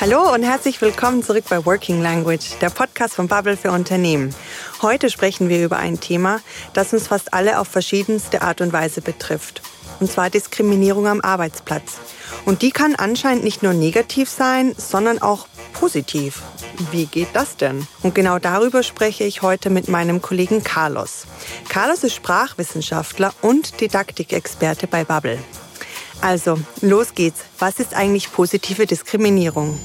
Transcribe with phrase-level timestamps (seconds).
[0.00, 4.32] Hallo und herzlich willkommen zurück bei Working Language, der Podcast von Bubble für Unternehmen.
[4.80, 6.40] Heute sprechen wir über ein Thema,
[6.72, 9.60] das uns fast alle auf verschiedenste Art und Weise betrifft.
[9.98, 11.96] Und zwar Diskriminierung am Arbeitsplatz.
[12.44, 16.42] Und die kann anscheinend nicht nur negativ sein, sondern auch positiv.
[16.92, 17.84] Wie geht das denn?
[18.04, 21.24] Und genau darüber spreche ich heute mit meinem Kollegen Carlos.
[21.68, 25.40] Carlos ist Sprachwissenschaftler und Didaktikexperte bei Bubble.
[26.20, 27.44] Also, los geht's.
[27.58, 29.78] Was ist eigentlich positive Diskriminierung?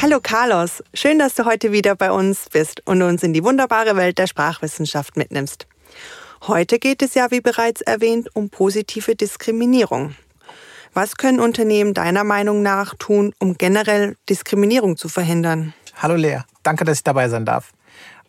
[0.00, 3.96] Hallo Carlos, schön, dass du heute wieder bei uns bist und uns in die wunderbare
[3.96, 5.66] Welt der Sprachwissenschaft mitnimmst.
[6.46, 10.14] Heute geht es ja, wie bereits erwähnt, um positive Diskriminierung.
[10.92, 15.74] Was können Unternehmen deiner Meinung nach tun, um generell Diskriminierung zu verhindern?
[15.96, 17.72] Hallo Lea, danke, dass ich dabei sein darf.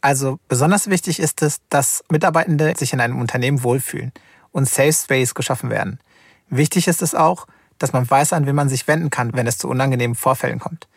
[0.05, 4.11] Also besonders wichtig ist es, dass Mitarbeitende sich in einem Unternehmen wohlfühlen
[4.51, 5.99] und Safe Space geschaffen werden.
[6.47, 7.47] Wichtig ist es auch,
[7.79, 10.87] dass man weiß, an wen man sich wenden kann, wenn es zu unangenehmen Vorfällen kommt.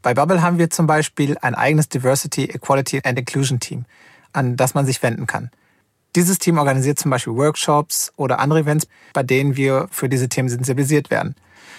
[0.00, 3.84] Bei Bubble haben wir zum Beispiel ein eigenes Diversity, Equality and Inclusion Team,
[4.32, 5.50] an das man sich wenden kann.
[6.14, 10.48] Dieses Team organisiert zum Beispiel Workshops oder andere Events, bei denen wir für diese Themen
[10.48, 11.34] sensibilisiert werden.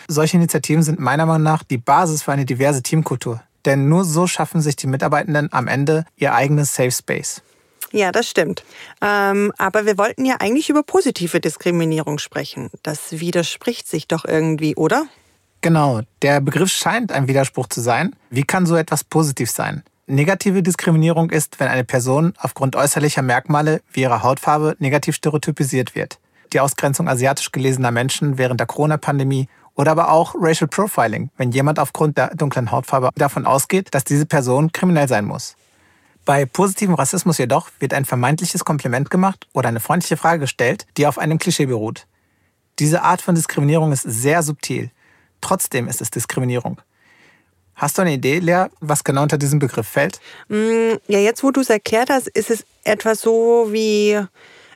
[0.09, 4.27] Solche Initiativen sind meiner Meinung nach die Basis für eine diverse Teamkultur, denn nur so
[4.27, 7.41] schaffen sich die Mitarbeitenden am Ende ihr eigenes Safe Space.
[7.91, 8.63] Ja, das stimmt.
[9.01, 12.69] Ähm, aber wir wollten ja eigentlich über positive Diskriminierung sprechen.
[12.83, 15.07] Das widerspricht sich doch irgendwie, oder?
[15.61, 18.15] Genau, der Begriff scheint ein Widerspruch zu sein.
[18.29, 19.83] Wie kann so etwas positiv sein?
[20.05, 26.19] Negative Diskriminierung ist, wenn eine Person aufgrund äußerlicher Merkmale wie ihrer Hautfarbe negativ stereotypisiert wird.
[26.53, 31.79] Die Ausgrenzung asiatisch gelesener Menschen während der Corona-Pandemie oder aber auch Racial Profiling, wenn jemand
[31.79, 35.55] aufgrund der dunklen Hautfarbe davon ausgeht, dass diese Person kriminell sein muss.
[36.25, 41.07] Bei positivem Rassismus jedoch wird ein vermeintliches Kompliment gemacht oder eine freundliche Frage gestellt, die
[41.07, 42.05] auf einem Klischee beruht.
[42.79, 44.91] Diese Art von Diskriminierung ist sehr subtil.
[45.39, 46.81] Trotzdem ist es Diskriminierung.
[47.75, 50.19] Hast du eine Idee, Lea, was genau unter diesem Begriff fällt?
[50.49, 54.19] Mm, ja, jetzt wo du es erklärt hast, ist es etwa so wie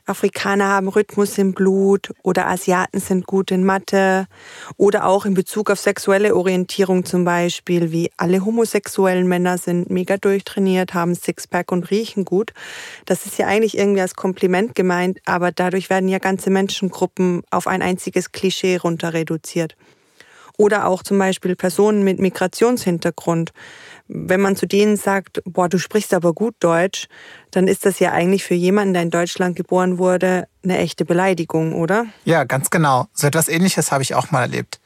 [0.04, 4.26] Afrikaner haben Rhythmus im Blut oder Asiaten sind gut in Mathe
[4.76, 10.16] oder auch in Bezug auf sexuelle Orientierung zum Beispiel, wie alle homosexuellen Männer sind mega
[10.16, 12.52] durchtrainiert, haben Sixpack und riechen gut.
[13.06, 17.68] Das ist ja eigentlich irgendwie als Kompliment gemeint, aber dadurch werden ja ganze Menschengruppen auf
[17.68, 19.76] ein einziges Klischee runter reduziert.
[20.62, 23.52] Oder auch zum Beispiel Personen mit Migrationshintergrund
[24.14, 27.08] wenn man zu denen sagt, boah, du sprichst aber gut Deutsch,
[27.50, 31.74] dann ist das ja eigentlich für jemanden, der in Deutschland geboren wurde, eine echte Beleidigung,
[31.74, 32.06] oder?
[32.24, 33.06] Ja, ganz genau.
[33.14, 34.80] So etwas Ähnliches habe ich auch mal erlebt.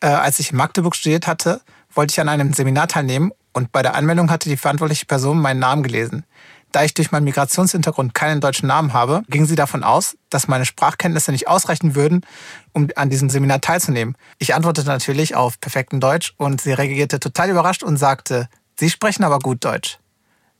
[0.00, 1.60] Äh, als ich in Magdeburg studiert hatte,
[1.94, 5.60] wollte ich an einem Seminar teilnehmen und bei der Anmeldung hatte die verantwortliche Person meinen
[5.60, 6.24] Namen gelesen.
[6.72, 10.64] Da ich durch meinen Migrationshintergrund keinen deutschen Namen habe, ging sie davon aus, dass meine
[10.64, 12.26] Sprachkenntnisse nicht ausreichen würden,
[12.72, 14.16] um an diesem Seminar teilzunehmen.
[14.38, 19.24] Ich antwortete natürlich auf perfekten Deutsch und sie reagierte total überrascht und sagte, Sie sprechen
[19.24, 19.98] aber gut Deutsch.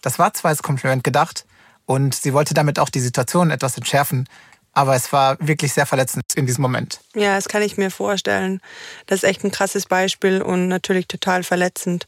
[0.00, 1.44] Das war zwar als Kompliment gedacht
[1.86, 4.28] und sie wollte damit auch die Situation etwas entschärfen,
[4.72, 7.00] aber es war wirklich sehr verletzend in diesem Moment.
[7.14, 8.60] Ja, das kann ich mir vorstellen.
[9.06, 12.06] Das ist echt ein krasses Beispiel und natürlich total verletzend.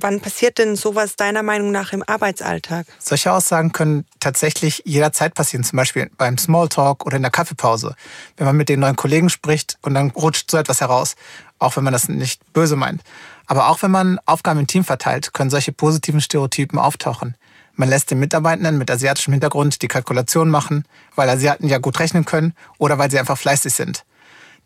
[0.00, 2.86] Wann passiert denn sowas deiner Meinung nach im Arbeitsalltag?
[2.98, 7.94] Solche Aussagen können tatsächlich jederzeit passieren, zum Beispiel beim Smalltalk oder in der Kaffeepause.
[8.36, 11.16] Wenn man mit den neuen Kollegen spricht und dann rutscht so etwas heraus,
[11.58, 13.02] auch wenn man das nicht böse meint.
[13.46, 17.36] Aber auch wenn man Aufgaben im Team verteilt, können solche positiven Stereotypen auftauchen.
[17.74, 22.24] Man lässt den Mitarbeitenden mit asiatischem Hintergrund die Kalkulation machen, weil Asiaten ja gut rechnen
[22.24, 24.04] können oder weil sie einfach fleißig sind.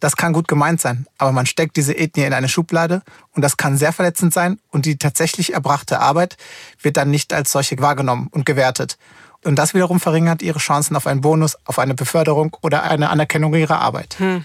[0.05, 3.01] Das kann gut gemeint sein, aber man steckt diese Ethnie in eine Schublade
[3.33, 6.37] und das kann sehr verletzend sein und die tatsächlich erbrachte Arbeit
[6.83, 8.99] wird dann nicht als solche wahrgenommen und gewertet.
[9.45, 13.55] Und das wiederum verringert ihre Chancen auf einen Bonus, auf eine Beförderung oder eine Anerkennung
[13.55, 14.17] ihrer Arbeit.
[14.19, 14.45] Hm.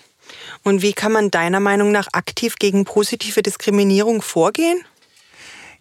[0.63, 4.79] Und wie kann man deiner Meinung nach aktiv gegen positive Diskriminierung vorgehen?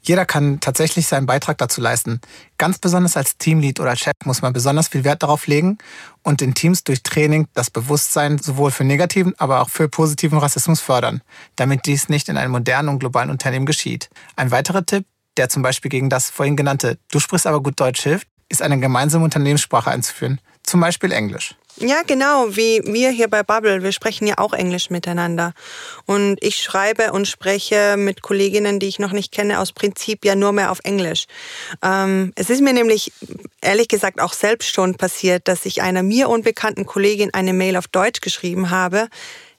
[0.00, 2.20] Jeder kann tatsächlich seinen Beitrag dazu leisten.
[2.56, 5.78] Ganz besonders als Teamlead oder Chef muss man besonders viel Wert darauf legen
[6.22, 10.80] und den Teams durch Training das Bewusstsein sowohl für negativen, aber auch für positiven Rassismus
[10.80, 11.22] fördern,
[11.56, 14.08] damit dies nicht in einem modernen und globalen Unternehmen geschieht.
[14.36, 15.04] Ein weiterer Tipp,
[15.36, 18.78] der zum Beispiel gegen das vorhin genannte Du sprichst aber gut Deutsch hilft, ist eine
[18.80, 21.54] gemeinsame Unternehmenssprache einzuführen, zum Beispiel Englisch.
[21.80, 23.84] Ja, genau, wie wir hier bei Bubble.
[23.84, 25.52] Wir sprechen ja auch Englisch miteinander.
[26.06, 30.34] Und ich schreibe und spreche mit Kolleginnen, die ich noch nicht kenne, aus Prinzip ja
[30.34, 31.26] nur mehr auf Englisch.
[31.80, 33.12] Ähm, es ist mir nämlich
[33.60, 37.86] ehrlich gesagt auch selbst schon passiert, dass ich einer mir unbekannten Kollegin eine Mail auf
[37.86, 39.08] Deutsch geschrieben habe,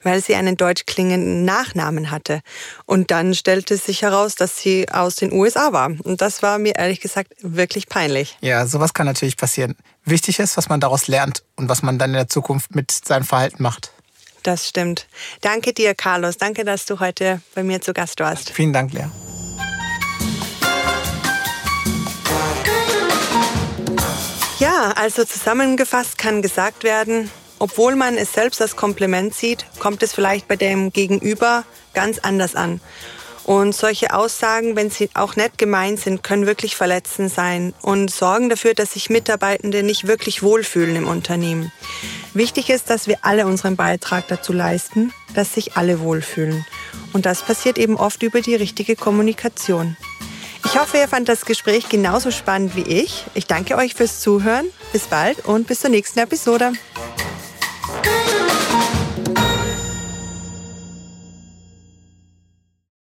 [0.02, 2.40] weil sie einen deutsch klingenden Nachnamen hatte.
[2.86, 5.92] Und dann stellte sich heraus, dass sie aus den USA war.
[6.02, 8.36] Und das war mir ehrlich gesagt wirklich peinlich.
[8.40, 9.76] Ja, sowas kann natürlich passieren.
[10.04, 13.24] Wichtig ist, was man daraus lernt und was man dann in der Zukunft mit seinem
[13.24, 13.92] Verhalten macht.
[14.42, 15.06] Das stimmt.
[15.42, 16.38] Danke dir, Carlos.
[16.38, 18.50] Danke, dass du heute bei mir zu Gast warst.
[18.50, 19.04] Vielen Dank, Lea.
[24.58, 27.30] Ja, also zusammengefasst kann gesagt werden,
[27.60, 31.64] obwohl man es selbst als Kompliment sieht, kommt es vielleicht bei dem Gegenüber
[31.94, 32.80] ganz anders an.
[33.44, 38.48] Und solche Aussagen, wenn sie auch nett gemeint sind, können wirklich verletzend sein und sorgen
[38.48, 41.70] dafür, dass sich Mitarbeitende nicht wirklich wohlfühlen im Unternehmen.
[42.32, 46.64] Wichtig ist, dass wir alle unseren Beitrag dazu leisten, dass sich alle wohlfühlen.
[47.12, 49.96] Und das passiert eben oft über die richtige Kommunikation.
[50.64, 53.24] Ich hoffe, ihr fand das Gespräch genauso spannend wie ich.
[53.34, 54.66] Ich danke euch fürs Zuhören.
[54.92, 56.72] Bis bald und bis zur nächsten Episode.